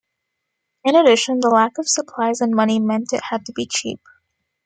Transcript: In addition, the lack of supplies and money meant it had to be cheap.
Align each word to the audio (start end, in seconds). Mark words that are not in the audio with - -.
In 0.83 0.95
addition, 0.95 1.41
the 1.41 1.49
lack 1.51 1.77
of 1.77 1.87
supplies 1.87 2.41
and 2.41 2.55
money 2.55 2.79
meant 2.79 3.13
it 3.13 3.25
had 3.29 3.45
to 3.45 3.51
be 3.51 3.67
cheap. 3.67 4.01